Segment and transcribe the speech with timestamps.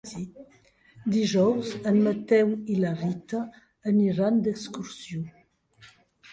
[1.15, 3.45] Dijous en Mateu i na Rita
[3.95, 5.25] aniran d'excursió.